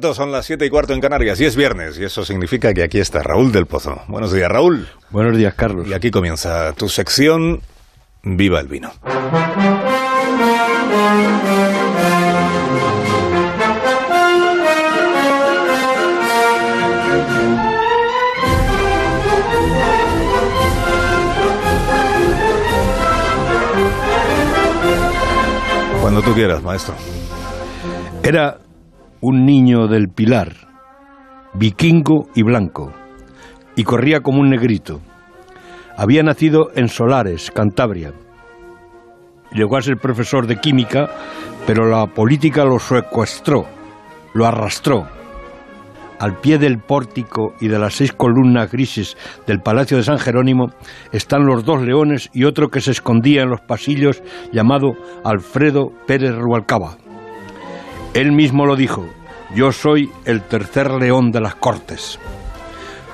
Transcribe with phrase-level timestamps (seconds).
[0.00, 3.00] Son las siete y cuarto en Canarias y es viernes y eso significa que aquí
[3.00, 4.00] está Raúl del Pozo.
[4.06, 4.88] Buenos días, Raúl.
[5.10, 5.88] Buenos días, Carlos.
[5.88, 7.60] Y aquí comienza tu sección
[8.22, 8.92] Viva el vino.
[26.00, 26.94] Cuando tú quieras, maestro.
[28.22, 28.58] Era
[29.20, 30.52] un niño del Pilar,
[31.54, 32.92] vikingo y blanco,
[33.74, 35.00] y corría como un negrito.
[35.96, 38.12] Había nacido en Solares, Cantabria.
[39.50, 41.10] Llegó a ser profesor de química,
[41.66, 43.66] pero la política lo secuestró,
[44.34, 45.08] lo arrastró.
[46.20, 50.70] Al pie del pórtico y de las seis columnas grises del Palacio de San Jerónimo
[51.12, 54.92] están los dos leones y otro que se escondía en los pasillos llamado
[55.24, 56.96] Alfredo Pérez Rualcaba.
[58.14, 59.06] Él mismo lo dijo,
[59.54, 62.18] yo soy el tercer león de las Cortes.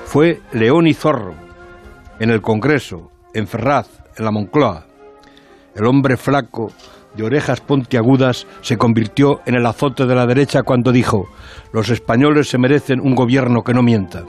[0.05, 1.35] Fue león y zorro
[2.21, 4.87] en el Congreso, en Ferraz, en la Moncloa.
[5.74, 6.71] El hombre flaco,
[7.16, 11.29] de orejas puntiagudas, se convirtió en el azote de la derecha cuando dijo,
[11.73, 14.24] los españoles se merecen un gobierno que no mienta.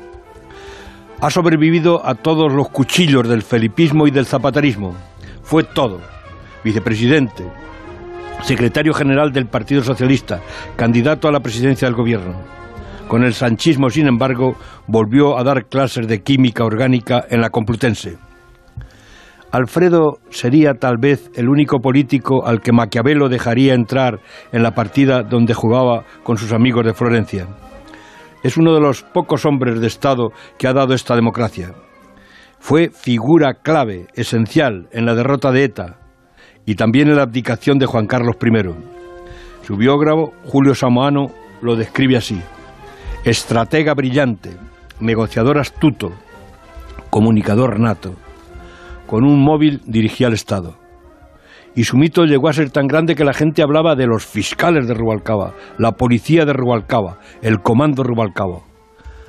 [1.22, 4.96] Ha sobrevivido a todos los cuchillos del felipismo y del zapaterismo.
[5.44, 6.02] Fue todo.
[6.64, 7.46] Vicepresidente,
[8.44, 10.42] secretario general del Partido Socialista,
[10.76, 12.42] candidato a la presidencia del gobierno.
[13.08, 14.56] Con el sanchismo, sin embargo,
[14.88, 18.18] volvió a dar clases de química orgánica en la Complutense.
[19.52, 24.20] Alfredo sería tal vez el único político al que Maquiavelo dejaría entrar
[24.52, 27.48] en la partida donde jugaba con sus amigos de Florencia.
[28.44, 31.74] Es uno de los pocos hombres de Estado que ha dado esta democracia.
[32.60, 36.00] Fue figura clave, esencial, en la derrota de ETA,
[36.66, 39.66] y también en la abdicación de Juan Carlos I.
[39.66, 42.42] Su biógrafo, Julio Samoano, lo describe así.
[43.24, 44.52] Estratega brillante,
[45.00, 46.12] negociador astuto,
[47.10, 48.16] comunicador nato.
[49.08, 50.78] Con un móvil dirigía al Estado.
[51.76, 54.88] Y su mito llegó a ser tan grande que la gente hablaba de los fiscales
[54.88, 58.62] de Rubalcaba, la policía de Rubalcaba, el comando Rubalcaba.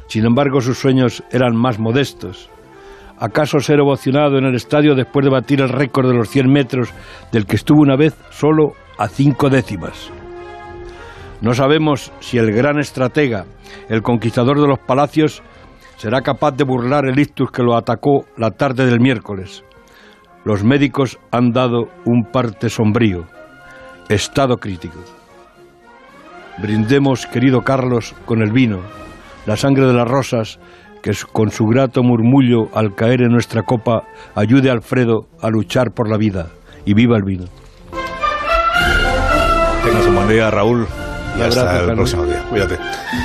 [0.06, 2.48] Sin embargo, sus sueños eran más modestos
[3.18, 6.90] ¿Acaso ser ovacionado en el estadio después de batir el récord de los 100 metros
[7.32, 10.10] del que estuvo una vez solo a cinco décimas?
[11.40, 13.46] No sabemos si el gran estratega,
[13.88, 15.42] el conquistador de los palacios,
[15.96, 19.64] será capaz de burlar el ictus que lo atacó la tarde del miércoles.
[20.44, 23.24] Los médicos han dado un parte sombrío,
[24.08, 24.98] estado crítico.
[26.58, 28.80] Brindemos, querido Carlos, con el vino,
[29.46, 30.58] la sangre de las rosas
[31.06, 34.02] que con su grato murmullo al caer en nuestra copa
[34.34, 36.48] ayude a Alfredo a luchar por la vida
[36.84, 37.44] y viva el vino.
[39.84, 40.84] Tengas un buen día, Raúl.
[41.38, 42.42] Y hasta el próximo día.
[42.50, 42.76] Cuídate.